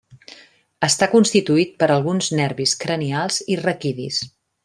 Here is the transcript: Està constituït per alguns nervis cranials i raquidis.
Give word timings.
Està 0.87 1.07
constituït 1.11 1.75
per 1.83 1.89
alguns 1.97 2.31
nervis 2.41 2.75
cranials 2.85 3.39
i 3.57 3.61
raquidis. 3.63 4.19